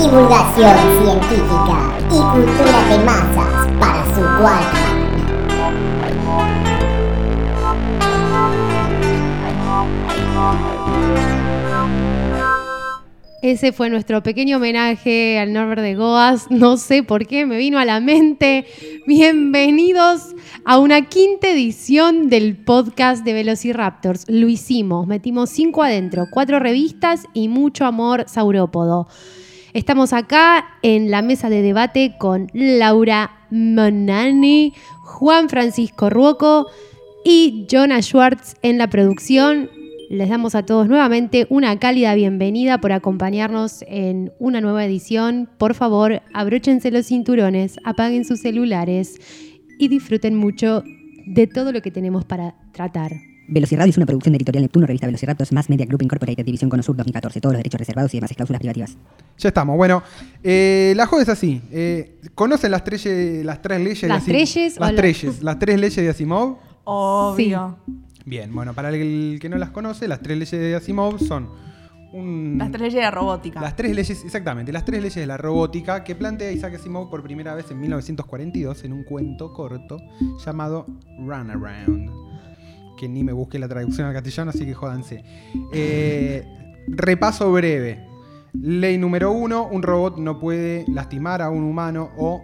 [0.00, 4.90] Divulgación científica y cultura de masas para su guardia.
[13.42, 16.50] Ese fue nuestro pequeño homenaje al Norbert de Goas.
[16.50, 18.64] No sé por qué me vino a la mente.
[19.06, 24.24] Bienvenidos a una quinta edición del podcast de Velociraptors.
[24.28, 29.06] Lo hicimos, metimos cinco adentro, cuatro revistas y mucho amor saurópodo.
[29.72, 36.66] Estamos acá en la mesa de debate con Laura Monani, Juan Francisco Ruoco
[37.24, 39.70] y Jonah Schwartz en la producción
[40.08, 45.48] les damos a todos nuevamente una cálida bienvenida por acompañarnos en una nueva edición.
[45.56, 49.20] Por favor, abróchense los cinturones, apaguen sus celulares
[49.78, 50.82] y disfruten mucho
[51.26, 53.29] de todo lo que tenemos para tratar.
[53.52, 56.96] Velocirradio es una producción de Editorial Neptuno, revista Velociraptors, más Media Group Incorporated, División Conosur
[56.96, 57.40] 2014.
[57.40, 58.96] Todos los derechos reservados y demás cláusulas privativas.
[59.38, 59.76] Ya estamos.
[59.76, 60.02] Bueno,
[60.44, 61.60] eh, la joda es así.
[61.72, 63.04] Eh, ¿Conocen las, tres,
[63.44, 64.68] las tres leyes ¿Las de Asimov?
[64.78, 65.42] Las la- treyes.
[65.42, 66.58] Las tres leyes de Asimov.
[66.84, 67.78] Obvio.
[68.24, 71.48] Bien, bueno, para el que no las conoce, las tres leyes de Asimov son
[72.12, 72.56] un...
[72.58, 73.60] Las tres leyes de la robótica.
[73.60, 77.22] Las tres leyes, exactamente, las tres leyes de la robótica que plantea Isaac Asimov por
[77.22, 79.96] primera vez en 1942 en un cuento corto
[80.44, 80.86] llamado
[81.18, 82.19] Runaround.
[83.00, 85.24] Que ni me busque la traducción al castellano, así que jódanse.
[85.72, 86.44] Eh,
[86.86, 88.06] repaso breve.
[88.52, 92.42] Ley número uno, un robot no puede lastimar a un humano o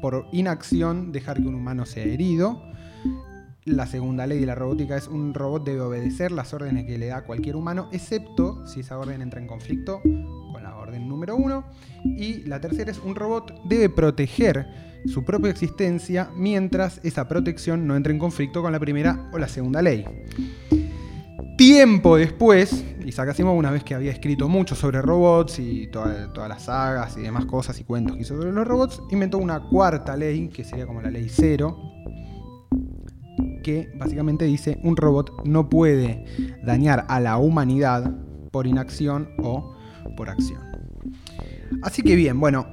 [0.00, 2.62] por inacción dejar que un humano sea herido.
[3.66, 7.08] La segunda ley de la robótica es un robot debe obedecer las órdenes que le
[7.08, 11.64] da cualquier humano, excepto si esa orden entra en conflicto con la orden número uno.
[12.04, 17.96] Y la tercera es un robot debe proteger su propia existencia mientras esa protección no
[17.96, 20.04] entre en conflicto con la primera o la segunda ley.
[21.56, 26.48] Tiempo después, Isaac Asimov, una vez que había escrito mucho sobre robots y toda- todas
[26.48, 30.16] las sagas y demás cosas y cuentos que hizo sobre los robots, inventó una cuarta
[30.16, 31.78] ley, que sería como la ley cero,
[33.62, 36.24] que básicamente dice un robot no puede
[36.64, 38.12] dañar a la humanidad
[38.50, 39.74] por inacción o
[40.16, 40.60] por acción.
[41.82, 42.66] Así que bien, bueno,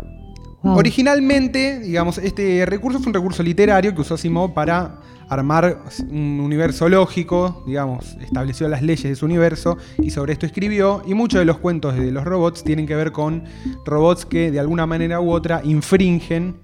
[0.63, 5.79] Originalmente, digamos, este recurso fue un recurso literario que usó Asimov para armar
[6.09, 11.01] un universo lógico, digamos, estableció las leyes de su universo y sobre esto escribió.
[11.07, 13.44] Y muchos de los cuentos de los robots tienen que ver con
[13.85, 16.57] robots que de alguna manera u otra infringen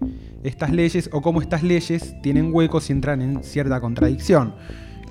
[0.44, 4.54] estas leyes o cómo estas leyes tienen huecos y entran en cierta contradicción.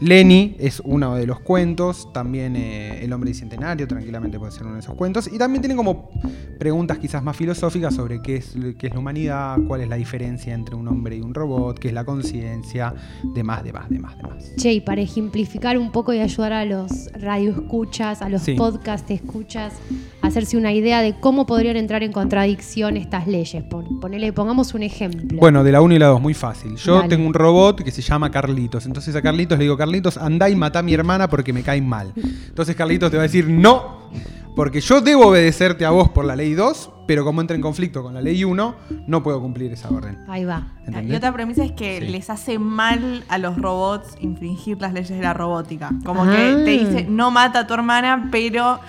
[0.01, 4.75] Lenny es uno de los cuentos, también eh, El hombre bicentenario tranquilamente puede ser uno
[4.75, 6.11] de esos cuentos, y también tienen como
[6.59, 10.53] preguntas quizás más filosóficas sobre qué es, qué es la humanidad, cuál es la diferencia
[10.55, 12.95] entre un hombre y un robot, qué es la conciencia,
[13.35, 14.53] demás, demás, demás, demás.
[14.57, 18.55] Che, y para ejemplificar un poco y ayudar a los radioescuchas, a los Sí.
[18.55, 19.75] podcast escuchas,
[20.23, 23.63] a hacerse una idea de cómo podrían entrar en contradicción estas leyes.
[23.65, 25.39] Pon- ponele, pongamos un ejemplo.
[25.39, 26.77] Bueno, de la 1 y la 2, muy fácil.
[26.77, 27.09] Yo Dale.
[27.09, 28.87] tengo un robot que se llama Carlitos.
[28.87, 29.86] Entonces a Carlitos le digo, Carlitos,
[30.21, 32.13] andá y matá a mi hermana porque me cae mal.
[32.17, 34.11] Entonces Carlitos te va a decir, no,
[34.55, 38.03] porque yo debo obedecerte a vos por la ley 2, pero como entra en conflicto
[38.03, 38.75] con la ley 1,
[39.07, 40.19] no puedo cumplir esa orden.
[40.29, 40.73] Ahí va.
[40.87, 41.13] ¿Entendés?
[41.13, 42.09] Y otra premisa es que Sí.
[42.09, 45.91] les hace mal a los robots infringir las leyes de la robótica.
[46.05, 46.31] Como Ah.
[46.35, 48.81] que te dice, no mata a tu hermana, pero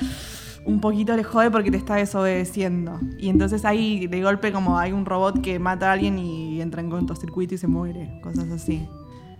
[0.65, 2.99] un poquito le jode porque te está desobedeciendo.
[3.19, 6.81] Y entonces ahí de golpe como hay un robot que mata a alguien y entra
[6.81, 8.19] en cortocircuito y se muere.
[8.23, 8.87] Cosas así.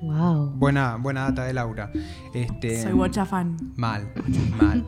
[0.02, 0.52] Wow.
[0.56, 1.92] Buena, buena data de Laura.
[2.33, 3.57] Este, Soy bocha fan.
[3.75, 4.07] Mal,
[4.60, 4.86] mal,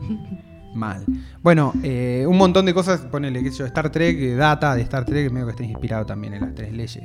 [0.74, 1.04] mal.
[1.42, 4.82] Bueno, eh, un montón de cosas, ponele, qué sé yo, Star Trek, eh, data de
[4.82, 7.04] Star Trek, medio que está inspirado también en las tres leyes.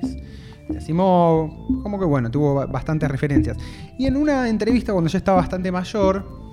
[0.69, 1.50] de Asimov,
[1.83, 3.57] como que bueno, tuvo ba- bastantes referencias.
[3.97, 6.44] Y en una entrevista cuando ya estaba bastante mayor,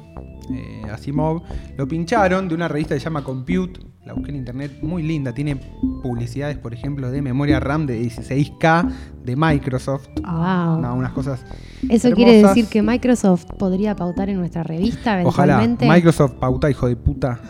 [0.52, 1.42] eh, Asimov
[1.76, 5.32] lo pincharon de una revista que se llama Compute, la busqué en internet, muy linda,
[5.32, 5.56] tiene
[6.02, 8.92] publicidades, por ejemplo, de memoria RAM de 16K
[9.24, 10.08] de Microsoft.
[10.22, 10.80] Wow.
[10.80, 11.44] No, unas cosas
[11.88, 15.54] Eso quiere decir que Microsoft podría pautar en nuestra revista Ojalá.
[15.54, 15.88] eventualmente.
[15.88, 17.40] Microsoft pauta, hijo de puta.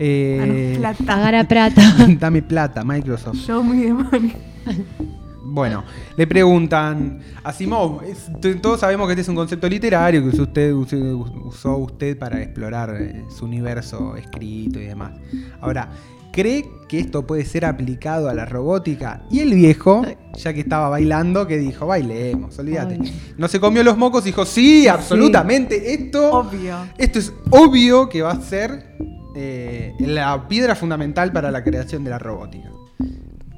[0.00, 1.04] Eh, Danos plata.
[1.04, 1.82] Pagar a plata.
[2.18, 3.46] dame plata, Microsoft.
[3.46, 4.32] Yo muy demonio.
[5.44, 5.84] Bueno,
[6.16, 8.30] le preguntan, Asimov, es-
[8.60, 10.96] todos sabemos que este es un concepto literario que usó usted, usó,
[11.44, 15.12] usó usted para explorar eh, su universo escrito y demás.
[15.60, 15.88] Ahora,
[16.32, 19.22] cree que esto puede ser aplicado a la robótica.
[19.30, 20.02] Y el viejo,
[20.34, 22.98] ya que estaba bailando, que dijo, bailemos, olvídate.
[23.36, 26.76] No se comió los mocos, dijo, sí, absolutamente, esto, Obvio.
[26.96, 28.96] esto es obvio que va a ser
[29.34, 32.70] eh, la piedra fundamental para la creación de la robótica.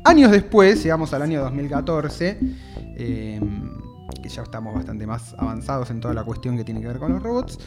[0.05, 2.39] Años después, llegamos al año 2014,
[2.97, 3.41] eh,
[4.23, 7.12] que ya estamos bastante más avanzados en toda la cuestión que tiene que ver con
[7.12, 7.59] los robots,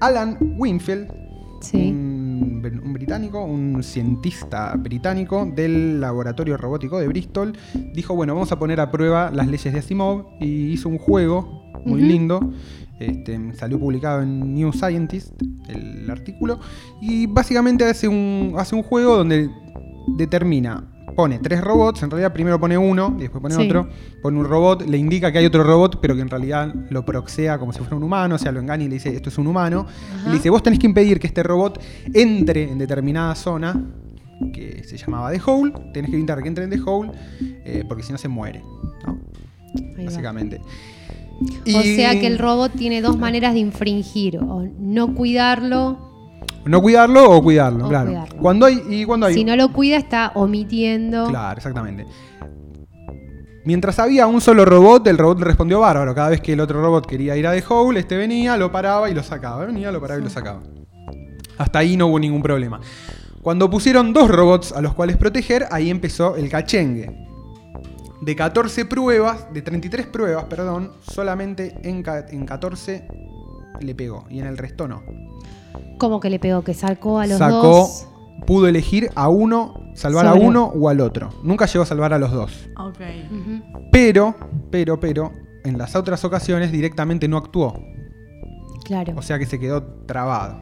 [0.00, 1.12] Alan Winfield,
[1.60, 1.90] Sí.
[1.90, 7.52] un, br- un británico, un cientista británico del laboratorio robótico de Bristol,
[7.94, 11.62] dijo, bueno, vamos a poner a prueba las leyes de Asimov y hizo un juego
[11.84, 12.40] muy lindo.
[12.98, 15.32] Este, salió publicado en New Scientist
[15.68, 16.60] el artículo
[17.00, 19.50] y básicamente hace un, hace un juego donde
[20.18, 20.84] determina,
[21.14, 23.62] pone tres robots, en realidad primero pone uno y después pone Sí.
[23.66, 23.88] otro,
[24.22, 27.58] pone un robot, le indica que hay otro robot, pero que en realidad lo proxea
[27.58, 29.46] como si fuera un humano, o sea, lo engaña y le dice, esto es un
[29.46, 29.86] humano,
[30.24, 31.80] y le dice, vos tenés que impedir que este robot
[32.14, 33.80] entre en determinada zona,
[34.52, 37.10] que se llamaba The Hole, tenés que evitar que entre en The Hole,
[37.40, 38.62] eh, porque si no se muere.
[40.04, 40.60] Básicamente.
[41.74, 46.09] O sea que el robot tiene dos maneras de infringir, o no cuidarlo,
[46.64, 48.06] No cuidarlo o cuidarlo, O claro.
[48.10, 48.36] cuidarlo.
[48.40, 51.26] Cuando hay, y cuando hay si no lo cuida está omitiendo.
[51.28, 52.06] Claro, exactamente.
[53.64, 56.14] Mientras había un solo robot, el robot le respondió bárbaro.
[56.14, 59.10] Cada vez que el otro robot quería ir a The Hole, este venía, lo paraba
[59.10, 59.66] y lo sacaba.
[59.66, 60.62] Venía, lo paraba y lo sacaba.
[61.58, 62.80] Hasta ahí no hubo ningún problema.
[63.42, 67.26] Cuando pusieron dos robots a los cuales proteger, ahí empezó el cachengue.
[68.22, 73.08] De 14 pruebas, de 33 pruebas, perdón, solamente en, en 14
[73.80, 75.02] le pegó y en el resto no.
[75.98, 78.06] Como que le pegó, que sacó a los Sacó, dos.
[78.46, 81.30] pudo elegir a uno, salvar a uno o al otro.
[81.42, 82.68] Nunca llegó a salvar a los dos.
[83.92, 84.34] Pero,
[84.70, 85.32] pero, pero,
[85.64, 87.74] en las otras ocasiones directamente no actuó.
[88.84, 89.12] Claro.
[89.16, 90.60] O sea que se quedó trabado.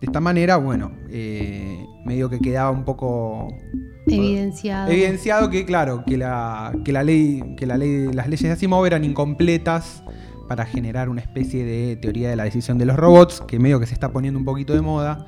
[0.00, 3.48] De esta manera, bueno, eh, medio que quedaba un poco
[4.06, 4.90] Evidenciado.
[4.90, 8.84] evidenciado que, claro, que la, que la ley, que la ley, las leyes de Asimov
[8.86, 10.02] eran incompletas
[10.46, 13.86] para generar una especie de teoría de la decisión de los robots, que medio que
[13.86, 15.26] se está poniendo un poquito de moda.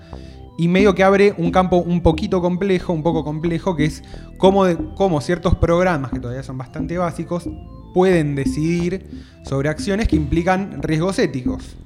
[0.60, 4.02] Y medio que abre un campo un poquito complejo, un poco complejo, que es
[4.38, 7.48] cómo, de- cómo ciertos programas, que todavía son bastante básicos,
[7.94, 9.08] pueden decidir
[9.44, 11.76] sobre acciones que implican riesgos éticos.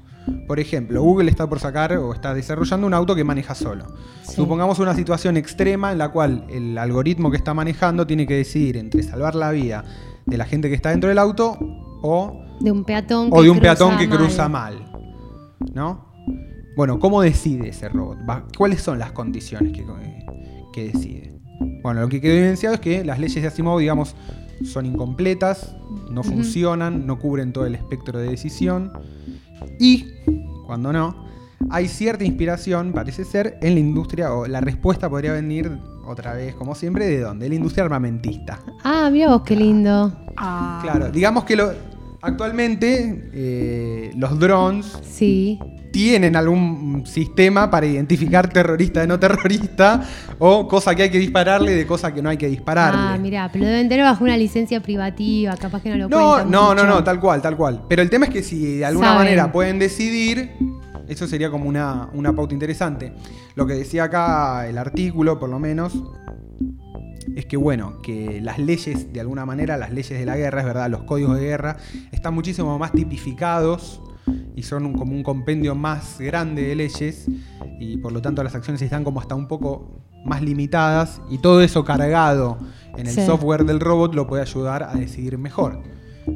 [0.47, 3.85] Por ejemplo, Google está por sacar o está desarrollando un auto que maneja solo.
[4.23, 4.35] Sí.
[4.35, 8.77] Supongamos una situación extrema en la cual el algoritmo que está manejando tiene que decidir
[8.77, 9.83] entre salvar la vida
[10.25, 11.57] de la gente que está dentro del auto
[12.01, 14.17] o, De un peatón o de un cruza peatón que mal.
[14.17, 14.85] cruza mal.
[15.73, 16.13] ¿No?
[16.75, 18.17] Bueno, ¿cómo decide ese robot?
[18.57, 19.85] ¿Cuáles son las condiciones que,
[20.73, 21.33] que decide?
[21.83, 24.15] Bueno, lo que quedó evidenciado es que las leyes de Asimov, digamos,
[24.63, 25.75] son incompletas,
[26.09, 28.91] no funcionan, no cubren todo el espectro de decisión.
[29.79, 30.05] Y,
[30.65, 31.27] cuando no,
[31.69, 35.71] hay cierta inspiración, parece ser, en la industria, o la respuesta podría venir
[36.05, 37.45] otra vez, como siempre, ¿de dónde?
[37.45, 38.59] De la industria armamentista.
[38.83, 40.11] Ah, mira vos qué lindo.
[40.37, 40.79] Ah.
[40.83, 41.71] Claro, digamos que lo,
[42.23, 45.59] actualmente eh, los drones Sí.
[45.91, 50.01] tienen algún sistema para identificar terrorista de no terrorista
[50.39, 52.99] o cosa que hay que dispararle de cosa que no hay que dispararle.
[52.99, 56.51] Ah, mira, pero deben tener bajo una licencia privativa, capaz que no lo no, cuentan
[56.51, 57.83] no, no, no, tal cual, tal cual.
[57.89, 59.25] Pero el tema es que si de alguna Saben.
[59.25, 60.51] manera pueden decidir,
[61.07, 63.13] eso sería como una, una pauta interesante.
[63.55, 65.93] Lo que decía acá el artículo, por lo menos,
[67.35, 70.65] es que bueno, que las leyes, de alguna manera, las leyes de la guerra, es
[70.65, 71.77] verdad, los códigos de guerra,
[72.11, 74.01] están muchísimo más tipificados
[74.55, 77.27] y son un- como un compendio más grande de leyes
[77.79, 81.61] y por lo tanto las acciones están como hasta un poco más limitadas y todo
[81.61, 82.57] eso cargado
[82.95, 83.25] en el Sí.
[83.25, 85.81] software del robot lo puede ayudar a decidir mejor.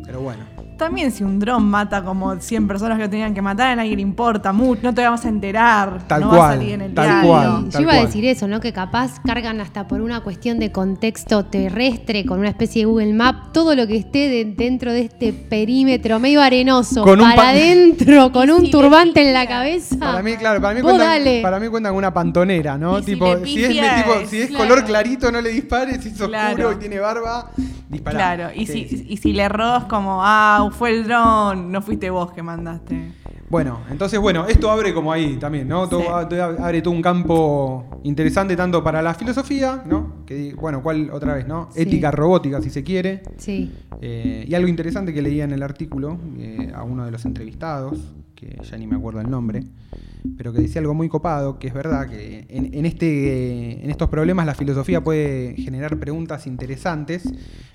[0.05, 0.43] Pero bueno,
[0.77, 4.01] También si un dron mata como 100 personas que tenían que matar, a nadie le
[4.03, 6.03] importa mucho, no te vamos a enterar.
[6.07, 7.29] Tal no va cual, a salir en el tal diario.
[7.29, 7.63] cual.
[7.65, 8.59] Yo tal iba a decir eso, ¿no?
[8.59, 13.13] Que capaz cargan hasta por una cuestión de contexto terrestre con una especie de Google
[13.13, 17.49] Map, todo lo que esté de- dentro de este perímetro medio arenoso, Con para pa-
[17.49, 19.97] adentro, con un si turbante en la cabeza.
[19.97, 22.99] Para mí, claro, para mí, cuentan, para mí cuentan con una pantonera, ¿no?
[22.99, 24.63] Si tipo, si, es, pifias, tipo, si es claro.
[24.67, 26.71] color clarito, no le dispares, si es oscuro Claro.
[26.73, 27.49] y tiene barba,
[27.89, 28.15] dispará.
[28.17, 29.05] Claro, y, Sí, si, sí.
[29.09, 33.13] y si le erró como, ah, fue el dron, no fuiste vos que mandaste.
[33.49, 35.87] Bueno, entonces, bueno, esto abre como ahí también, ¿no?
[35.87, 36.35] Todo- Sí.
[36.37, 40.25] a- abre todo un campo interesante tanto para la filosofía, ¿no?
[40.25, 41.69] Que, bueno, ¿cuál otra vez, no?
[41.71, 41.83] Sí.
[41.83, 43.23] Ética robótica, si se quiere.
[43.37, 43.71] Sí.
[44.01, 47.97] Eh, y algo interesante que leía en el artículo eh, a uno de los entrevistados,
[48.37, 49.63] que ya ni me acuerdo el nombre,
[50.37, 54.09] pero que decía algo muy copado, que es verdad que en, en este, en estos
[54.09, 57.23] problemas la filosofía puede generar preguntas interesantes,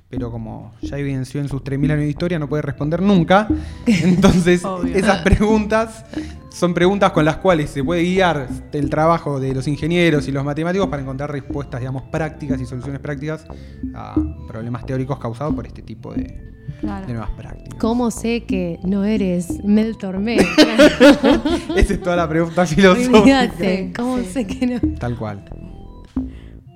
[0.09, 3.49] pero como ya evidenció en sus 3.000 años de historia, no puede responder nunca.
[3.87, 4.62] Entonces,
[4.95, 6.04] esas preguntas
[6.50, 10.45] son preguntas con las cuales se puede guiar el trabajo de los ingenieros y los
[10.45, 13.47] matemáticos para encontrar respuestas, digamos, prácticas y soluciones prácticas
[13.95, 14.14] a
[14.47, 17.07] problemas teóricos causados por este tipo de, Claro.
[17.07, 17.78] de nuevas prácticas.
[17.78, 20.37] ¿Cómo sé que no eres Mel Tormé?
[21.76, 23.50] Esa es toda la pregunta filosófica.
[23.97, 24.81] ¿cómo sé que no?
[24.99, 25.45] Tal cual.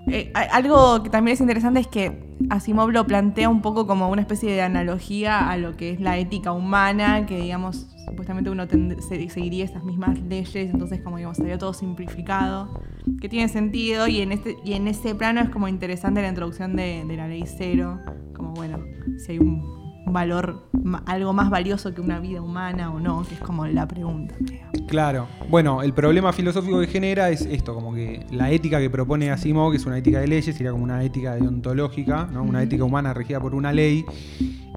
[0.09, 4.11] Eh, a- algo que también es interesante es que Asimov lo plantea un poco como
[4.11, 8.67] una especie de analogía a lo que es la ética humana, que digamos, supuestamente uno
[9.01, 12.83] seguiría esas mismas leyes, entonces como digamos, estaría todo simplificado,
[13.21, 16.77] que tiene sentido y en, este, y en ese plano es como interesante la introducción
[16.77, 18.01] de, de la ley cero,
[18.35, 18.79] como bueno,
[19.19, 20.63] si hay un valor,
[21.07, 24.35] algo más valioso que una vida humana o no, que es como la pregunta.
[24.45, 24.67] creo.
[24.87, 25.27] Claro.
[25.51, 29.73] Bueno, el problema filosófico que genera es esto, como que la ética que propone Asimov,
[29.73, 32.43] que es una ética de leyes, sería como una ética deontológica, ¿no?
[32.45, 34.05] Una ética humana regida por una ley.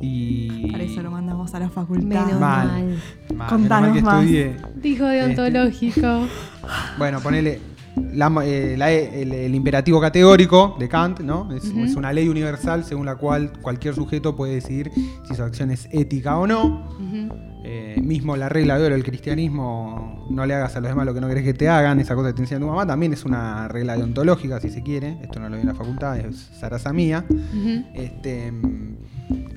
[0.02, 0.72] Y.
[0.72, 2.06] Para eso lo mandamos a la facultad.
[2.26, 2.68] Menos Mal.
[2.68, 2.68] mal.
[2.68, 2.86] Mal,
[3.30, 4.24] menos Contanos mal que más.
[4.24, 4.56] estudié.
[4.82, 6.28] Dijo deontológico.
[6.98, 7.60] Bueno, ponele
[8.13, 11.50] la- eh, la- el, el imperativo categórico de Kant, ¿no?
[11.53, 11.63] Es,
[11.96, 14.91] una ley universal según la cual cualquier sujeto puede decidir
[15.27, 16.88] si su acción es ética o no.
[17.65, 21.13] Eh, mismo la regla de oro del cristianismo, no le hagas a los demás lo
[21.13, 23.25] que no querés que te hagan, esa cosa que te enseña tu mamá, también es
[23.25, 25.17] una regla deontológica, si se quiere.
[25.22, 27.25] Esto no lo vi en la facultad, es zaraza mía.
[27.93, 28.51] Este,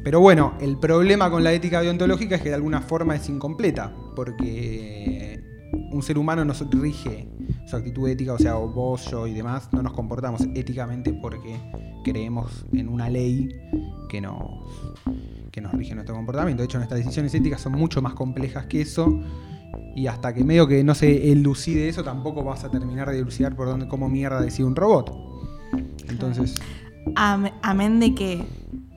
[0.04, 3.92] pero bueno, el problema con la ética deontológica es que de alguna forma es incompleta,
[4.16, 5.40] porque
[5.73, 7.29] un ser humano nos rige
[7.67, 11.57] su actitud ética, o sea, vos, yo y demás, no nos comportamos éticamente porque
[12.05, 13.49] creemos en una ley
[14.09, 14.43] que nos,
[15.50, 16.62] que nos rige nuestro comportamiento.
[16.62, 19.21] De hecho, nuestras decisiones éticas son mucho más complejas que eso.
[19.95, 23.55] Y hasta que medio que no se elucide eso, tampoco vas a terminar de elucidar
[23.57, 25.14] por dónde, cómo mierda decide un robot.
[26.09, 26.55] Entonces,
[27.17, 28.45] Am- Amén de que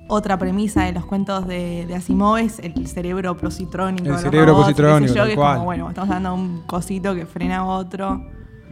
[0.07, 4.09] otra premisa de los cuentos de, de Asimov es el cerebro positrónico.
[4.09, 5.53] El cerebro robots, positrónico, yo, tal que es cual.
[5.55, 8.21] como, bueno, estamos dando un cosito que frena a otro.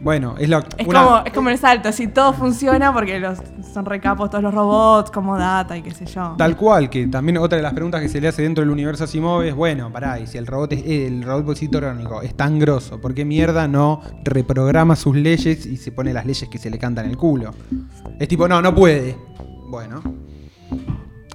[0.00, 3.38] bueno, es, la, Es, una- como, es como el salto, así todo funciona porque los,
[3.72, 6.34] son recapos todos los robots, como data y qué sé yo.
[6.38, 9.02] Tal cual, que también otra de las preguntas que se le hace dentro del universo
[9.04, 13.00] Asimov es, bueno, pará, y si el robot es el robot positrónico es tan grosso,
[13.00, 16.78] ¿por qué mierda no reprograma sus leyes y se pone las leyes que se le
[16.78, 17.50] cantan el culo?
[18.20, 19.16] Es tipo, no, no puede.
[19.68, 20.00] Bueno.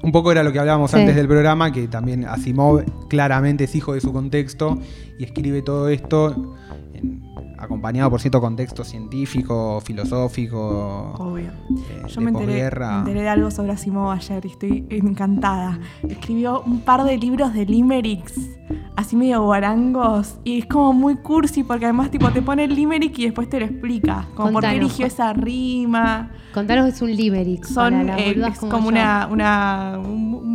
[0.01, 0.97] Un poco era lo que hablábamos Sí.
[0.97, 4.77] antes del programa, que también Asimov claramente es hijo de su contexto
[5.17, 6.55] y escribe todo esto
[7.59, 11.51] acompañado por cierto contexto científico, filosófico, Obvio.
[11.89, 12.91] eh, Yo de me enteré, posguerra.
[12.93, 15.79] me enteré de algo sobre Asimov ayer y estoy encantada.
[16.07, 18.35] Escribió un par de libros de limericks,
[18.95, 23.17] así medio guarangos, y es como muy cursi porque además tipo te pone el limerick
[23.19, 24.77] y después te lo explica, como por qué Contanos.
[24.79, 26.31] eligió esa rima.
[26.53, 27.63] Contanos es un limerick.
[27.65, 30.48] Son, para eh, es como una, una, un-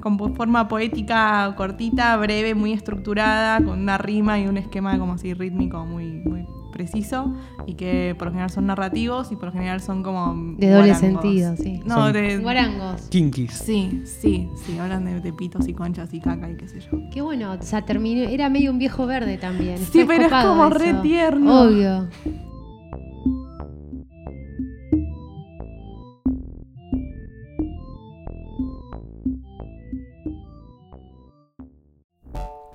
[0.00, 5.34] compo- forma poética cortita, breve, muy estructurada, con una rima y un esquema como así
[5.34, 7.34] rítmico muy, muy preciso,
[7.66, 10.32] y que por lo general son narrativos y por lo general son como...
[10.58, 11.00] De doble guarangos.
[11.22, 11.80] sentido, sí.
[11.84, 12.38] No, Son- de...
[12.38, 13.02] Guarangos.
[13.08, 13.52] Kinkis.
[13.52, 16.98] Sí, sí, sí, hablan de, de pitos y conchas y caca y qué sé yo.
[17.12, 19.78] Qué bueno, o sea, terminó, era medio un viejo verde también.
[19.78, 21.62] Sí, Está pero es como re tierno.
[21.62, 22.08] Obvio.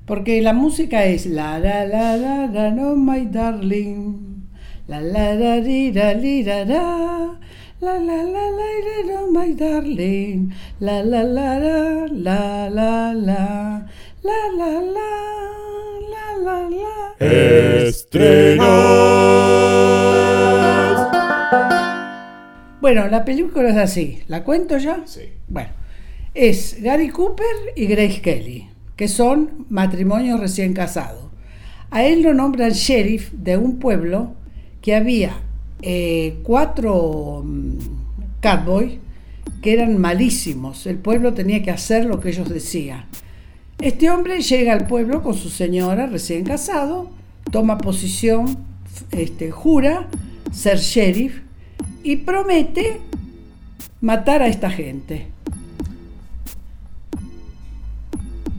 [0.06, 4.46] Porque la música es la la la la la no my darling.
[4.88, 7.25] La la la li la li la la.
[7.82, 8.70] La la la la
[9.06, 10.50] la my darling.
[10.80, 13.86] La la la la la la la.
[14.24, 15.12] La la la
[16.10, 17.16] la la la.
[17.20, 18.66] Estrenos.
[22.80, 24.24] Bueno, la película es así.
[24.30, 25.02] ¿La cuento ya?
[25.06, 25.24] Sí.
[25.50, 25.72] Bueno,
[26.34, 31.26] es Gary Cooper y Grace Kelly, que son matrimonios recién casados.
[31.92, 34.34] A él lo nombran sheriff de un pueblo
[34.82, 35.42] que había
[35.82, 37.78] eh, cuatro mm,
[38.40, 39.00] catboy
[39.62, 40.86] que eran malísimos.
[40.86, 43.06] El pueblo tenía que hacer lo que ellos decían.
[43.80, 47.10] Este hombre llega al pueblo con su señora recién casado,
[47.52, 48.58] toma posición,
[49.12, 50.08] este, jura
[50.52, 51.42] ser sheriff
[52.04, 53.02] y promete
[54.02, 55.28] matar a esta gente.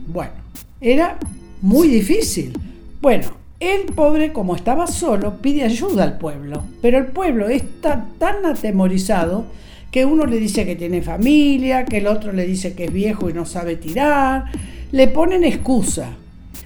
[0.07, 0.33] Bueno,
[0.79, 1.17] era
[1.61, 2.53] muy difícil.
[3.01, 3.27] Bueno,
[3.59, 9.45] El pobre, como estaba solo, pide ayuda al pueblo, pero el pueblo está tan atemorizado
[9.89, 13.29] que uno le dice que tiene familia, que el otro le dice que es viejo
[13.29, 14.45] y no sabe tirar,
[14.91, 16.09] le ponen excusa.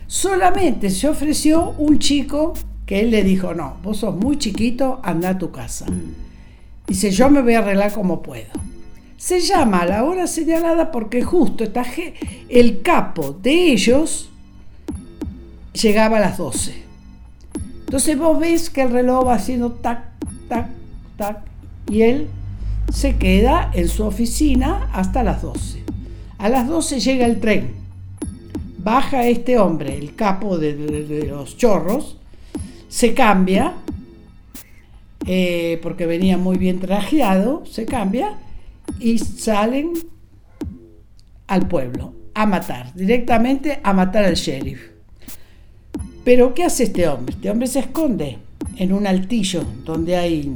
[0.08, 2.54] Solamente se ofreció un chico
[2.86, 5.86] que él le dijo, no, vos sos muy chiquito, anda a tu casa.
[6.88, 8.50] Dice, yo me voy a arreglar como puedo.
[9.16, 12.16] Se llama a la hora señalada porque justo esta ge-
[12.50, 14.31] el capo de ellos
[15.74, 16.84] llegaba a las 12.
[17.82, 20.06] Entonces vos ves que el reloj va haciendo tac,
[20.48, 20.68] tac,
[21.18, 21.40] tac,
[21.90, 22.30] y él
[22.92, 25.84] se queda en su oficina hasta las 12.
[26.38, 27.74] A las 12 llega el tren.
[28.78, 32.18] Baja este hombre, el capo de, los chorros,
[32.88, 33.74] se cambia,
[35.28, 38.38] eh, porque venía muy bien trajeado, se cambia
[39.00, 39.94] y salen
[41.48, 44.91] al pueblo a matar, directamente a matar al sheriff.
[46.24, 47.34] Pero ¿qué hace este hombre?
[47.36, 48.38] Este hombre se esconde
[48.78, 50.52] en un altillo donde hay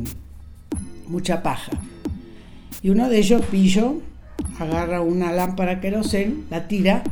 [1.07, 1.71] mucha paja.
[2.81, 3.95] Y uno de ellos, pillo,
[4.59, 7.03] agarra una lámpara querosén, la tira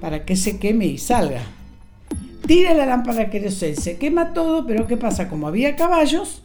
[0.00, 1.40] para que se queme y salga.
[2.46, 5.28] Tira la lámpara querosén, se quema todo, pero ¿qué pasa?
[5.30, 6.40] Como había caballos,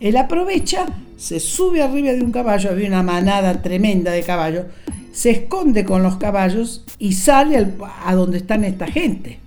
[0.00, 4.66] él aprovecha, se sube arriba de un caballo, había una manada tremenda de caballos,
[5.12, 9.38] se esconde con los caballos y sale al- a donde están esta gente.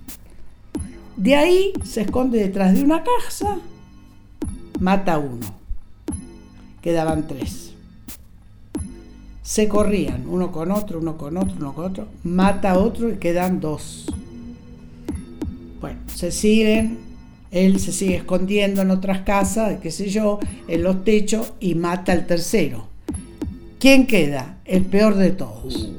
[1.18, 3.58] De ahí se esconde detrás de una casa,
[4.78, 5.52] mata a uno.
[6.80, 7.72] Quedaban tres.
[9.42, 13.16] Se corrían, uno con otro, uno con otro, uno con otro, mata a otro y
[13.16, 14.06] quedan dos.
[15.80, 16.98] Bueno, se siguen,
[17.50, 22.12] él se sigue escondiendo en otras casas, qué sé yo, en los techos y mata
[22.12, 22.86] al tercero.
[23.80, 24.58] ¿Quién queda?
[24.64, 25.90] El peor de todos.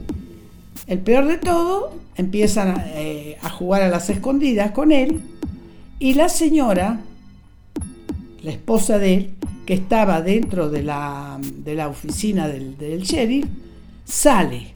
[0.88, 5.22] El peor de todo, empiezan a, eh, a jugar a las escondidas con él
[6.00, 7.00] y la señora,
[8.44, 9.30] la esposa de él,
[9.66, 13.46] que estaba dentro de la, de la oficina del, sheriff,
[14.04, 14.68] sale.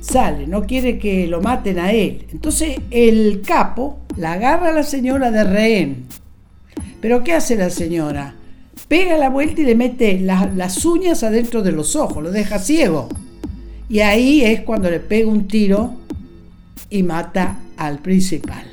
[0.00, 2.26] Sale, no quiere que lo maten a él.
[2.32, 6.04] Entonces el capo la agarra a la señora de rehén.
[7.00, 8.34] Pero ¿qué hace la señora?
[8.88, 12.58] Pega la vuelta y le mete la- las uñas adentro de los ojos, lo deja
[12.58, 13.08] ciego.
[13.88, 15.99] Y ahí es cuando le pega un tiro
[16.88, 18.64] y mata al principal.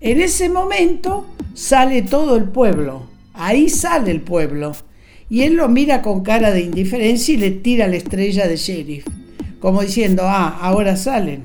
[0.00, 4.72] En ese momento sale todo el pueblo, ahí sale el pueblo,
[5.28, 9.06] y él lo mira con cara de indiferencia y le tira la estrella de sheriff,
[9.60, 11.44] como diciendo, ah, ahora salen.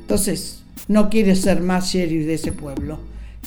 [0.00, 2.98] Entonces, no quiere ser más sheriff de ese pueblo.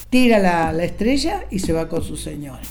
[0.09, 2.61] Tira la, la estrella y se va con su señora.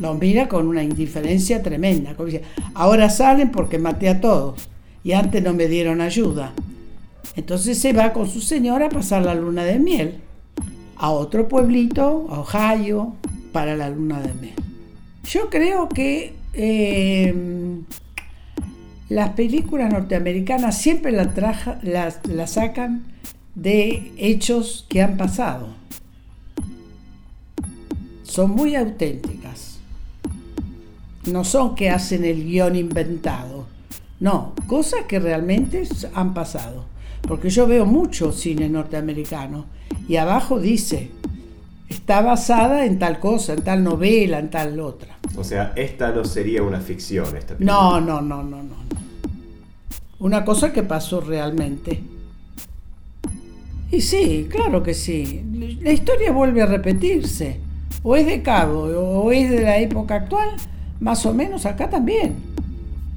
[0.00, 2.42] Lo mira con una indiferencia tremenda, como dice,
[2.74, 4.68] ahora salen porque maté a todos
[5.04, 6.52] y antes no me dieron ayuda.
[7.36, 10.20] Entonces se va con su señora a pasar la luna de miel
[10.96, 13.14] a otro pueblito, a Ohio,
[13.52, 14.54] para la luna de miel.
[15.24, 17.34] Yo creo que eh,
[19.08, 23.04] las películas norteamericanas siempre las sacan
[23.54, 25.68] de hechos que han pasado.
[28.22, 29.78] Son muy auténticas.
[31.30, 33.66] No son que hacen el guion inventado.
[34.20, 36.84] No, cosas que realmente han pasado.
[37.26, 39.66] Porque yo veo mucho cine norteamericano
[40.08, 41.10] y abajo dice,
[41.88, 45.16] está basada en tal cosa, en tal novela, en tal otra.
[45.36, 47.72] O sea, esta no sería una ficción, esta película.
[47.72, 48.62] No, no, no, no, no.
[48.62, 48.84] no.
[50.18, 52.02] Una cosa que pasó realmente.
[53.90, 55.42] Y sí, claro que sí.
[55.82, 57.60] La historia vuelve a repetirse.
[58.02, 60.50] O es de cabo o es de la época actual,
[61.00, 62.36] más o menos acá también.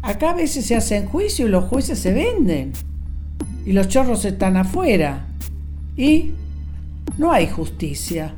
[0.02, 2.72] Acá a veces se hacen juicio y los jueces se venden.
[3.68, 5.26] Y los chorros están afuera.
[5.98, 6.32] Y
[7.18, 8.34] no hay justicia.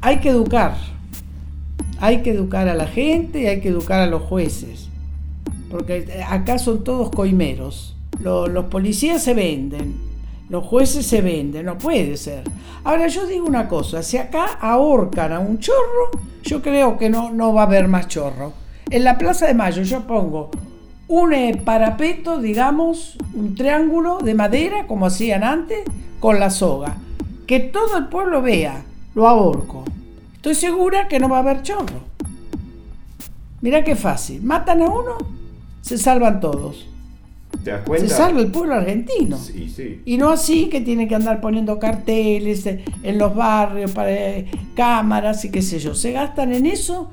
[0.00, 0.76] Hay que educar.
[1.98, 4.88] Hay que educar a la gente y hay que educar a los jueces.
[5.70, 7.96] Porque acá son todos coimeros.
[8.20, 9.96] Lo- los policías se venden,
[10.48, 12.44] los jueces se venden, no puede ser.
[12.84, 16.10] Ahora yo digo una cosa, si acá ahorcan a un chorro,
[16.44, 18.52] yo creo que no, no va a haber más chorro.
[18.88, 20.50] En la Plaza de Mayo yo pongo
[21.08, 25.84] un eh, parapeto, digamos, un triángulo de madera, como hacían antes,
[26.20, 26.96] con la soga.
[27.46, 29.84] Que todo el pueblo vea, lo ahorco.
[30.34, 32.00] Estoy segura que no va a haber chorro.
[33.60, 34.42] Mira qué fácil.
[34.42, 35.16] Matan a uno,
[35.80, 36.88] se salvan todos.
[37.62, 38.08] ¿Te das Se cuenta?
[38.14, 39.38] salva el pueblo argentino.
[39.38, 40.02] Sí, sí.
[40.04, 44.46] Y no así que tiene que andar poniendo carteles eh, en los barrios, para eh,
[44.74, 45.94] cámaras y qué sé yo.
[45.94, 47.10] Se gastan en eso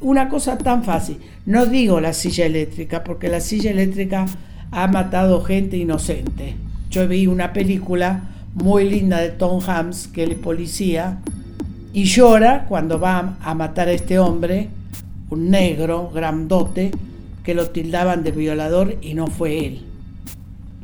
[0.00, 1.18] una cosa tan fácil.
[1.46, 4.26] No digo la silla eléctrica, porque la silla eléctrica
[4.70, 6.54] ha matado gente inocente.
[6.90, 8.22] Yo vi una película
[8.54, 11.18] muy linda de Tom Hanks, que es policía,
[11.92, 14.68] y llora cuando va a matar a este hombre,
[15.30, 16.90] un negro, grandote,
[17.42, 19.82] que lo tildaban de violador y no fue él.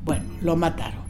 [0.04, 1.02] Bueno, lo mataron.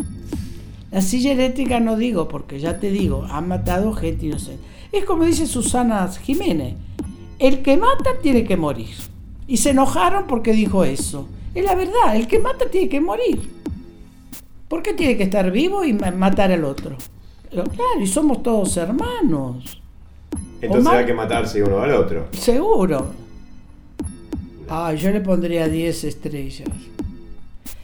[0.90, 4.62] La silla eléctrica no digo, porque ya te digo, han matado gente inocente.
[4.92, 6.74] Es como dice Susana Jiménez,
[7.42, 8.94] el que mata tiene que morir.
[9.46, 11.28] Y se enojaron porque dijo eso.
[11.54, 13.40] Es la verdad, el que mata tiene que morir.
[14.68, 16.96] ¿Por qué tiene que estar vivo y ma- matar al otro?
[17.50, 19.80] Pero claro, y somos todos hermanos.
[20.62, 22.28] Entonces hay que matarse uno al otro.
[22.32, 23.06] Seguro.
[24.68, 26.68] Ah, yo le pondría 10 estrellas.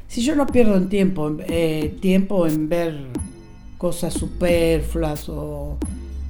[0.06, 2.98] Si yo no pierdo en tiempo, eh, tiempo en ver
[3.76, 5.76] cosas superfluas o,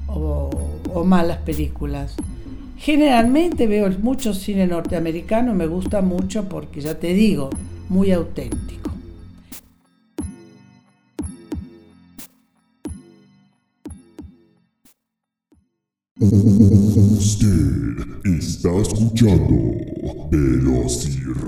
[0.09, 0.51] o-
[0.93, 2.17] o malas películas.
[2.79, 7.51] Generalmente veo mucho cine norteamericano, me gusta mucho porque ya te digo,
[7.89, 8.91] muy auténtico.
[16.69, 19.55] Usted está escuchando
[20.31, 21.39] Velociradio.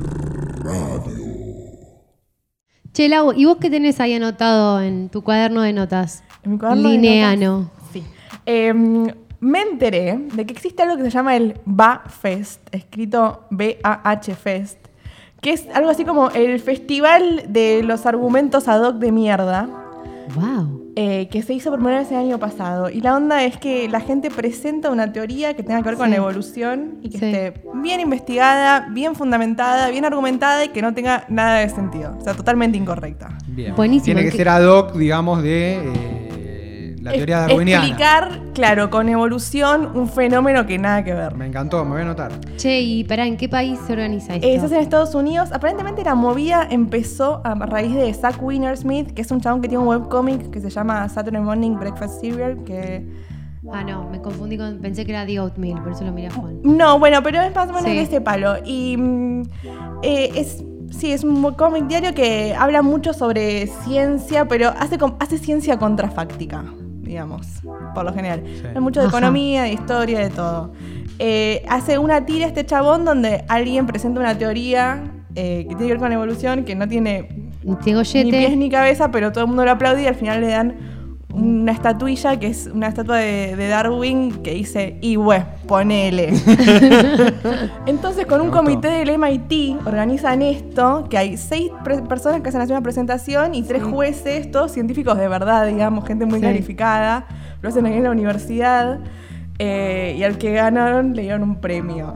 [2.93, 6.23] Che, Lau, ¿y vos qué tenés ahí anotado en tu cuaderno de notas?
[6.45, 7.59] En mi cuaderno de Lineano.
[7.61, 8.03] notas- Sí.
[8.47, 9.07] Em,
[9.40, 14.79] me enteré de que existe algo que se llama el BA-Fest, escrito B-A-H Fest,
[15.40, 19.68] que es algo así como el festival de los argumentos ad hoc de mierda.
[20.35, 20.92] Wow.
[20.96, 22.88] eh, que se hizo por primera vez el año pasado.
[22.90, 26.11] Y la onda es que la gente presenta una teoría que tenga que ver con
[26.11, 27.24] la evolución y que Sí.
[27.26, 32.16] esté bien investigada, bien fundamentada, bien argumentada y que no tenga nada de sentido.
[32.20, 33.37] O sea, totalmente incorrecta.
[33.46, 33.74] Bien.
[33.74, 34.05] Buenísimo.
[34.05, 36.30] Tiene que ¿Qué- ser ad hoc, digamos, de eh,
[37.01, 37.85] la teoría Es- darwiniana.
[37.87, 41.35] Explicar, claro, con evolución un fenómeno que nada que ver.
[41.35, 42.33] Me encantó, me voy a anotar.
[42.57, 44.47] Che, y pará, ¿en qué país se organiza esto?
[44.49, 45.51] Se hace en Estados Unidos.
[45.53, 48.37] Aparentemente la movida empezó a raíz de Zach
[48.77, 52.21] Smith, que es un chabón que tiene un webcomic que se llama Saturday Morning Breakfast
[52.21, 53.07] Cereal, que
[53.73, 54.79] Ah, no, me confundí con.
[54.79, 56.61] Pensé que era The Oatmeal, por eso lo miré a Juan.
[56.65, 57.95] No, bueno, pero es más o menos Sí.
[57.97, 58.55] de este palo.
[58.65, 59.43] Y mm,
[60.03, 65.37] eh, es, sí, es un cómic diario que habla mucho sobre ciencia, pero hace, hace
[65.39, 66.65] ciencia contrafáctica,
[67.11, 67.46] digamos,
[67.92, 68.44] por lo general.
[68.46, 68.62] Sí.
[68.73, 69.18] Hay mucho de Ajá.
[69.18, 70.73] economía, de historia, de todo.
[71.18, 75.03] Eh, hace una tira este chabón donde alguien presenta una teoría
[75.35, 79.11] eh, que tiene que ver con la evolución, que no tiene ni pies ni cabeza,
[79.11, 80.77] pero todo el mundo lo aplaude y al final le dan
[81.33, 86.33] una estatuilla que es una estatua de, de Darwin que dice, y we, ponele.
[87.87, 91.71] Entonces con un comité del MIT organizan esto, que hay seis
[92.09, 96.40] personas que hacen una presentación y tres jueces, todos científicos de verdad, digamos, gente muy
[96.40, 96.47] Sí.
[96.47, 97.27] calificada,
[97.62, 98.99] lo hacen ahí en la universidad
[99.59, 102.14] eh, y al que ganaron le dieron un premio.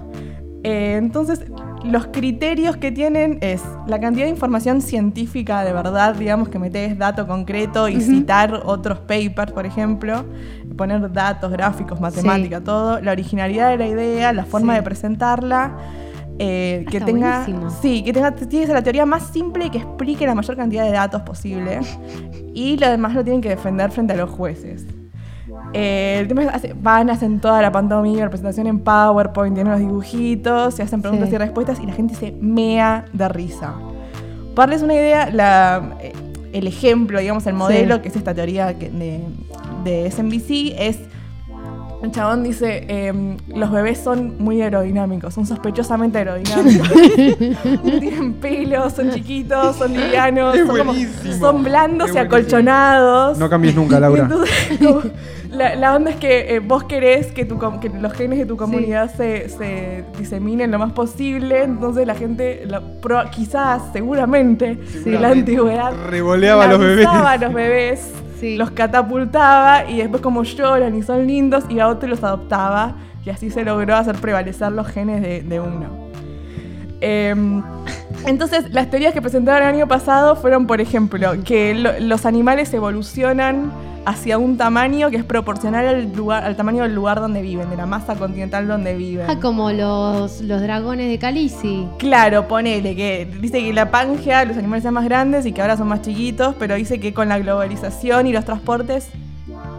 [0.64, 1.44] Eh, entonces,
[1.84, 6.96] los criterios que tienen es la cantidad de información científica de verdad, digamos, que metes
[6.98, 10.24] dato concreto y citar otros papers, por ejemplo,
[10.76, 14.78] poner datos, gráficos, matemática, todo, la originalidad de la idea, la forma Sí.
[14.78, 15.76] de presentarla.
[16.38, 17.70] eh, Ah, que tenga buenísimo.
[17.70, 20.56] sí que tenga tiene que ser la teoría más simple y que explique la mayor
[20.56, 21.78] cantidad de datos posible
[22.52, 24.84] y lo demás lo tienen que defender frente a los jueces
[25.74, 29.72] eh, el tema es, hace- van, hacen toda la pantomima, la presentación en PowerPoint, tienen
[29.72, 31.34] los dibujitos, se hacen preguntas Sí.
[31.34, 33.74] y respuestas y la gente se mea de risa.
[34.54, 36.12] Para darles una idea, la, eh,
[36.52, 38.00] el ejemplo, digamos, el modelo, Sí.
[38.02, 39.20] que es esta teoría de,
[39.84, 40.98] de SMBC, es...
[42.04, 46.88] El chabón dice, em, los bebés son muy aerodinámicos, son sospechosamente aerodinámicos.
[47.82, 50.94] no tienen pelo, son chiquitos, son livianos, son, como-
[51.40, 53.38] son blandos y acolchonados.
[53.38, 54.22] No cambies nunca, Laura.
[54.24, 55.02] Entonces, como,
[55.50, 58.56] la, la onda es que eh, vos querés que, tu, que los genes de tu
[58.56, 65.22] comunidad se, se diseminen lo más posible, entonces la gente, la pro- quizás, seguramente, en
[65.22, 67.06] la antigüedad, Revoleaba a los bebés.
[67.06, 68.10] a los bebés,
[68.40, 68.56] Sí.
[68.56, 73.30] los catapultaba y después como lloran y son lindos, iba otro y los adoptaba y
[73.30, 75.86] así se logró hacer prevalecer los genes de, de uno.
[77.00, 77.62] Em,
[78.26, 82.72] entonces, las teorías que presentaron el año pasado fueron, por ejemplo, que lo- los animales
[82.74, 83.72] evolucionan
[84.06, 87.76] hacia un tamaño que es proporcional al, lugar, al tamaño del lugar donde viven, de
[87.76, 89.26] la masa continental donde viven.
[89.28, 91.86] Ah, como los, los dragones de Calisi.
[91.98, 95.76] Claro, ponele que dice que la Pangea, los animales eran más grandes y que ahora
[95.76, 99.08] son más chiquitos, pero dice que con la globalización y los transportes.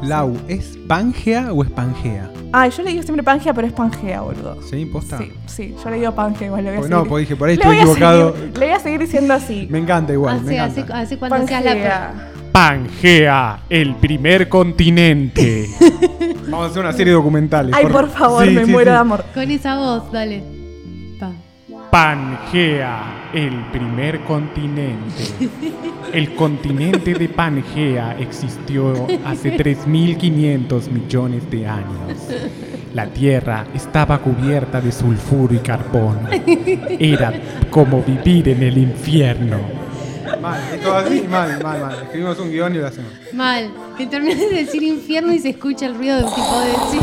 [0.01, 2.29] Lau, ¿es Pangea o es Pangea?
[2.51, 4.57] Ay, yo le digo siempre Pangea, pero es Pangea, boludo.
[4.69, 4.85] ¿Sí?
[4.85, 5.17] ¿Posta?
[5.17, 6.63] Sí, sí, yo le digo Pangea igual.
[6.63, 8.33] Le voy a Pues no, pues dije, por ahí le estoy equivocado.
[8.35, 9.67] seguir- le voy a seguir diciendo así.
[9.69, 10.93] Me encanta igual, me Hace, encanta.
[10.93, 12.13] hace, hace cuando seas la.
[12.55, 13.63] Pangea.
[13.69, 15.67] El primer continente.
[16.47, 17.75] Vamos a hacer una serie de documentales.
[17.75, 18.93] Ay, por favor, Sí, me sí, muero sí.
[18.93, 19.25] de amor.
[19.33, 20.41] Con esa voz, dale.
[21.19, 21.33] Pa.
[21.91, 25.23] Pangea, el primer continente.
[26.13, 32.29] El continente de Pangea existió hace 3.500 millones de años.
[32.93, 36.29] La Tierra estaba cubierta de sulfuro y carbono.
[36.31, 37.33] Era
[37.69, 39.84] como vivir en el infierno.
[40.51, 41.95] Mal, es todo así, mal, mal, mal.
[42.03, 43.11] Escribimos un guion y lo hacemos.
[43.33, 43.71] Mal.
[43.97, 46.99] Que terminas de decir infierno y se escucha el ruido de un tipo de sí.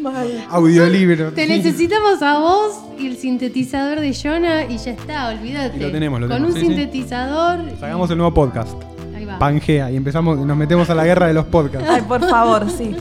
[0.00, 0.44] Mal.
[0.50, 1.32] Audiolibro.
[1.32, 1.48] Te sí.
[1.48, 5.76] necesitamos a vos y el sintetizador de Jonah y ya está, olvídate.
[5.76, 6.74] Y lo tenemos, lo Con tenemos, un sí, sí.
[6.74, 7.60] sintetizador.
[7.80, 8.72] y- Hagamos el nuevo podcast.
[9.16, 9.38] Ahí va.
[9.38, 9.90] Pangea.
[9.90, 11.88] Y empezamos, nos metemos a la guerra de los podcasts.
[11.90, 12.94] Ay, por favor, sí.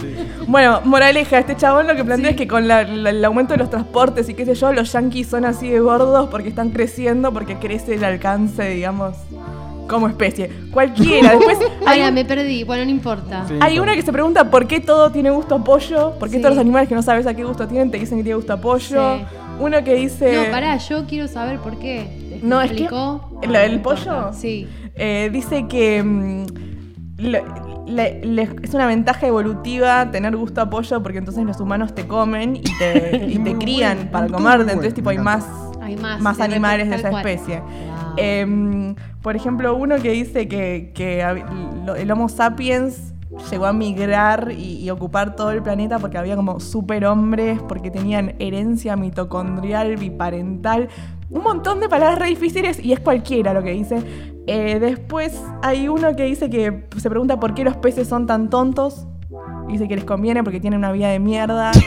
[0.48, 3.60] Bueno, moraleja, este chabón lo que plantea es que con la- la- el aumento de
[3.60, 7.34] los transportes y qué sé yo, los yankees son así de gordos porque están creciendo,
[7.34, 9.16] porque crece el alcance, digamos,
[9.90, 10.50] como especie.
[10.72, 11.32] Cualquiera.
[11.38, 12.64] Después Ay, hay, me perdí.
[12.64, 13.44] Bueno, no importa.
[13.48, 13.56] Sí.
[13.60, 16.42] hay una que se pregunta por qué todo tiene gusto a pollo, por qué Sí.
[16.42, 18.54] todos los animales que no sabes a qué gusto tienen te dicen que tiene gusto
[18.54, 19.18] a pollo.
[19.18, 19.24] Sí.
[19.60, 20.46] Uno que dice...
[20.46, 22.40] No, pará, yo quiero saber por qué.
[22.42, 23.40] No, es que- explicó?
[23.42, 24.22] ¿El- No, el no importa.
[24.28, 24.34] pollo?
[24.34, 24.68] Sí.
[24.96, 26.46] Eh, dice que mm,
[27.88, 32.56] le- es una ventaja evolutiva tener gusto a pollo porque entonces los humanos te comen
[32.58, 34.58] y te, y te crían bueno, para comerte.
[34.58, 35.46] bueno, Entonces, tipo, hay más,
[35.82, 36.20] Hay más.
[36.22, 37.26] más animales de esa cual.
[37.28, 37.60] especie.
[37.62, 38.14] Wow.
[38.18, 41.22] Em, por ejemplo, uno que dice que, que
[41.98, 43.14] el Homo sapiens
[43.52, 48.34] llegó a migrar y, y ocupar todo el planeta porque había como superhombres, porque tenían
[48.40, 50.88] herencia mitocondrial, biparental,
[51.30, 53.98] un montón de palabras re difíciles y es cualquiera lo que dice.
[54.48, 58.50] Eh, después hay uno que dice que se pregunta por qué los peces son tan
[58.50, 59.08] tontos.
[59.68, 61.72] Dice que les conviene porque tienen una vida de mierda.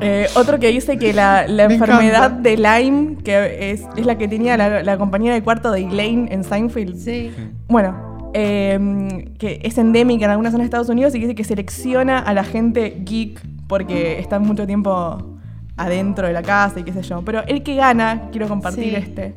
[0.00, 2.42] Eh, otro que dice que la, la Me enfermedad encanta.
[2.50, 6.28] de Lyme, que es, es la que tenía la, la compañera de cuarto de Elaine
[6.30, 6.96] en Seinfeld.
[6.98, 7.30] Sí.
[7.68, 11.44] Bueno, eh, que es endémica en algunas zonas de Estados Unidos y que dice que
[11.44, 15.33] selecciona a la gente geek porque están mucho tiempo
[15.76, 17.22] adentro de la casa y qué sé yo.
[17.24, 18.94] Pero el que gana, quiero compartir Sí.
[18.96, 19.34] este.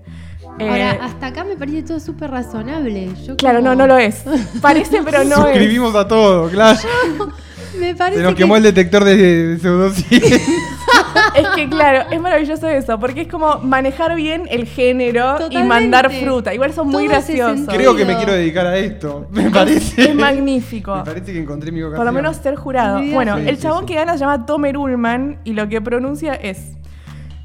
[0.59, 3.09] Eh, Ahora, hasta acá me parece todo súper razonable.
[3.25, 4.23] Yo claro, como- no, no lo es.
[4.61, 5.53] Parece, pero no es.
[5.53, 6.79] Suscribimos a todo, claro.
[7.79, 10.39] Me parece Se nos que- quemó el detector de, de pseudociencia.
[11.35, 16.11] Es que claro, es maravilloso eso, porque es como manejar bien el género y mandar
[16.11, 16.53] fruta.
[16.53, 17.67] Igual son muy Todo graciosos.
[17.67, 19.27] Creo que me quiero dedicar a esto.
[19.31, 20.09] Me parece.
[20.09, 20.95] Es magnífico.
[20.95, 21.97] Me parece que encontré mi vocación.
[21.97, 23.01] Por lo menos ser jurado.
[23.11, 23.85] Bueno, Sí, el sí, chabón sí.
[23.87, 26.71] que gana se llama Tomer Ullman y lo que pronuncia es.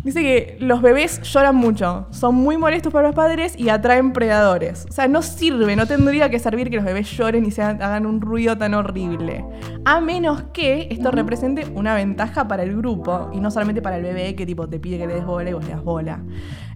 [0.04, 4.84] Dice que los bebés lloran mucho, son muy molestos para los padres y atraen predadores.
[4.90, 8.04] O sea, no sirve, no tendría que servir que los bebés lloren y se hagan-
[8.06, 9.44] un ruido tan horrible.
[9.84, 14.02] A menos que esto represente una ventaja para el grupo y no solamente para el
[14.02, 16.20] bebé que tipo te pide que le des bola y vos le das bola.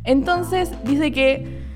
[0.04, 1.66] Entonces dice que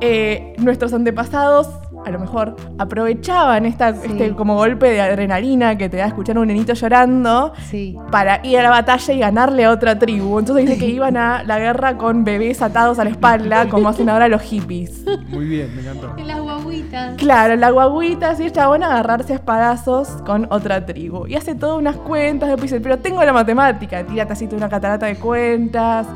[0.00, 1.68] eh, nuestros antepasados
[2.04, 4.00] a lo mejor aprovechaban esta, Sí.
[4.10, 7.96] este como golpe de adrenalina que te da escuchar a un nenito llorando Sí.
[8.10, 10.38] para ir a la batalla y ganarle a otra tribu.
[10.38, 14.08] Entonces dice que iban a la guerra con bebés atados a la espalda, como hacen
[14.08, 15.04] ahora los hippies.
[15.28, 16.14] Muy bien, me encantó.
[16.16, 17.14] En las guaguitas.
[17.16, 21.26] Claro, la guaguita así el chabón a agarrarse a espadazos con otra tribu.
[21.26, 24.68] Y hace todas unas cuentas, después dice, pero tengo la matemática, tírate así toda una
[24.68, 26.06] catarata de cuentas.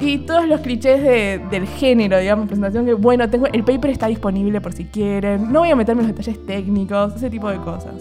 [0.00, 4.06] Y todos los clichés de- del género, digamos, presentación que, bueno, tengo el paper está
[4.06, 5.52] disponible por si quieren.
[5.52, 7.92] No voy a meterme en los detalles técnicos, ese tipo de cosas.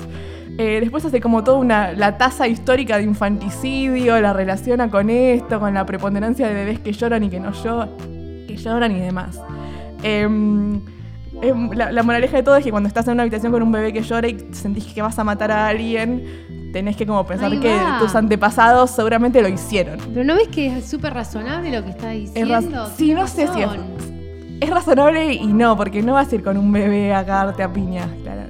[0.58, 5.60] Eh, después hace como toda una, la tasa histórica de infanticidio, la relaciona con esto,
[5.60, 7.90] con la preponderancia de bebés que lloran y que no lloran,
[8.48, 9.40] que lloran y demás.
[10.04, 10.82] Em,
[11.75, 13.93] la, la moraleja de todo es que cuando estás en una habitación con un bebé
[13.93, 16.23] que llora y sentís que vas a matar a alguien,
[16.73, 19.97] tenés que como pensar que tus antepasados seguramente lo hicieron.
[20.13, 22.54] Pero ¿no ves que es súper razonable lo que está diciendo?
[22.54, 23.69] raz- sí, no sé si es-.
[24.62, 27.71] Es razonable y no, porque no vas a ir con un bebé a cagarte a
[27.71, 28.08] piña.
[28.23, 28.43] claro.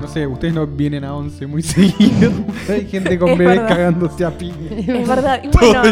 [0.00, 2.30] No sé, ustedes no vienen a 11 muy seguido.
[2.68, 3.68] Hay gente con Es bebés verdad.
[3.68, 4.54] cagándose a piña.
[4.78, 5.40] Es verdad.
[5.44, 5.82] Y bueno,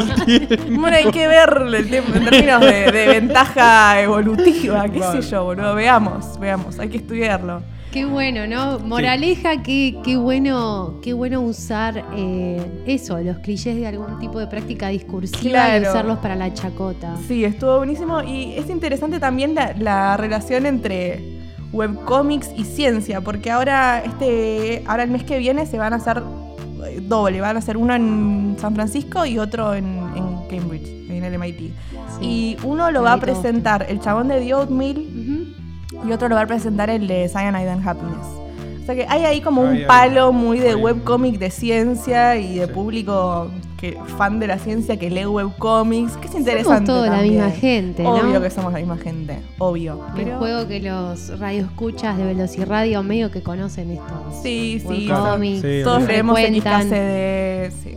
[0.80, 5.22] bueno, hay que ver el tiempo en términos de, de ventaja evolutiva, qué Vale.
[5.22, 5.74] sé yo, boludo.
[5.74, 7.60] Veamos, veamos, hay que estudiarlo.
[7.92, 8.78] Qué bueno, ¿no?
[8.80, 14.46] Moraleja, qué, qué bueno, qué bueno usar eh, eso, los clichés de algún tipo de
[14.46, 15.90] práctica discursiva y Claro.
[15.90, 17.16] usarlos para la chacota.
[17.26, 21.37] Sí, estuvo buenísimo y es interesante también la, la relación entre
[21.72, 26.22] webcomics y ciencia, porque ahora este ahora el mes que viene se van a hacer
[26.86, 29.84] eh, doble, van a hacer uno en San Francisco y otro en,
[30.16, 31.58] en Cambridge, en el MIT.
[31.58, 31.72] Sí.
[32.22, 36.08] Y uno lo va a presentar el chabón de The Oatmeal Ujú.
[36.08, 38.26] y otro lo va a presentar el de Cyanide and Happiness.
[38.82, 42.66] O sea que hay ahí como un palo muy de webcomic de ciencia y de
[42.66, 42.72] Sí.
[42.72, 46.86] público que fan de la ciencia que lee webcomics, que es interesante.
[46.86, 48.10] Somos toda la misma gente, ¿no?
[48.10, 50.04] Obvio que somos la misma gente, obvio.
[50.16, 55.08] El Pero juego que los radioescuchas de Velociradio medio que conocen estos sí, sí.
[55.08, 55.62] webcomics.
[55.62, 56.82] Sí, Todos leemos frecuentan.
[56.82, 57.94] XKCD, sí.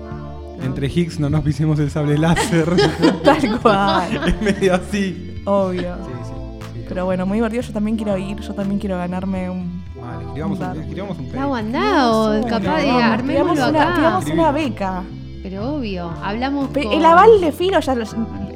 [0.63, 2.69] Entre Higgs no nos pisemos el sable láser.
[3.23, 4.21] Tal cual.
[4.27, 5.41] es medio así.
[5.45, 5.95] Obvio.
[5.95, 6.31] Sí, sí,
[6.75, 6.85] sí.
[6.87, 7.63] Pero bueno, muy divertido.
[7.63, 8.39] Yo también quiero ir.
[8.39, 9.81] Yo también quiero ganarme un.
[9.99, 13.93] Vale, escribamos un, escribamos un aguandado, capaz de Vamos, armémoslo acá.
[13.95, 15.03] tiramos una beca.
[15.43, 16.93] Pero obvio, hablamos Pe- con...
[16.93, 18.03] El aval de filo ya lo.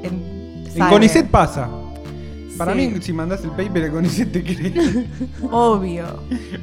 [0.04, 0.90] En, En.
[0.90, 1.70] Conicet pasa.
[2.58, 2.88] Para Sí.
[2.88, 5.08] mí, si mandas el paper a Conicet te creen.
[5.52, 6.06] Obvio.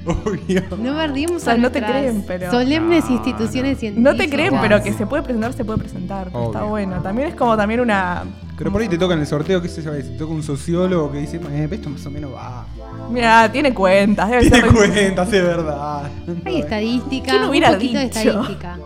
[0.07, 0.63] Obvio.
[0.79, 4.13] No perdimos O sea, a no te creen, pero- Solemnes No, instituciones científicas.
[4.13, 6.29] No te creen, pero que se puede presentar, se puede presentar.
[6.33, 6.47] Obvio.
[6.47, 7.03] Está bueno.
[7.03, 8.23] También es como también una.
[8.57, 11.11] Pero por ahí te toca en el sorteo, qué sé yo, te toca un sociólogo
[11.13, 12.65] que dice, eh, esto más o menos va.
[13.11, 14.31] Mira, tiene cuentas.
[14.31, 16.11] Debe Tiene ser cuentas, es verdad.
[16.47, 18.19] Hay estadística, ¿Quién hubiera un poquito de dicho?
[18.21, 18.79] estadística.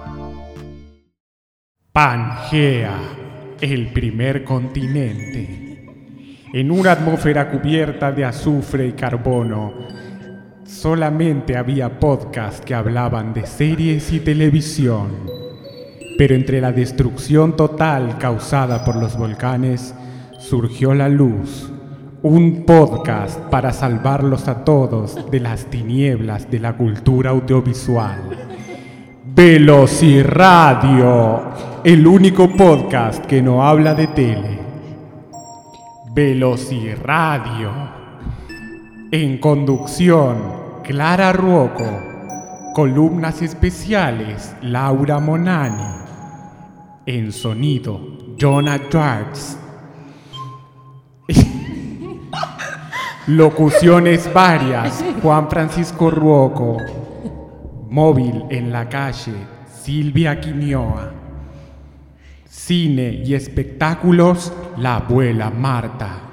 [1.96, 2.92] Pangea,
[3.58, 5.82] el primer continente.
[6.52, 9.72] En una atmósfera cubierta de azufre y carbono,
[10.62, 15.08] solamente había podcasts que hablaban de series y televisión.
[16.18, 19.94] Pero entre la destrucción total causada por los volcanes,
[20.38, 21.72] surgió la luz.
[22.20, 28.35] Un podcast para salvarlos a todos de las tinieblas de la cultura audiovisual.
[29.36, 31.42] Velociradio,
[31.84, 34.58] el único podcast que no habla de tele.
[36.14, 37.70] Velociradio.
[39.12, 40.38] En conducción,
[40.82, 41.84] Clara Ruoco.
[42.74, 45.84] Columnas especiales, Laura Monani.
[47.04, 48.00] En sonido,
[48.40, 49.58] Jonah George.
[53.26, 56.78] Locuciones varias, Juan Francisco Ruoco.
[57.88, 59.32] Móvil en la calle,
[59.66, 61.12] Silvia Quinioa.
[62.48, 66.25] Cine y espectáculos, la abuela Marta.